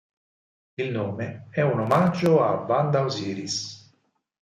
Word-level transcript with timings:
Il 0.77 0.89
nome 0.91 1.45
è 1.51 1.61
un 1.61 1.81
omaggio 1.81 2.43
a 2.43 2.53
Wanda 2.65 3.03
Osiris. 3.05 3.91